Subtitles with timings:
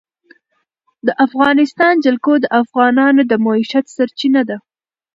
[1.07, 4.57] د افغانستان جلکو د افغانانو د معیشت سرچینه ده.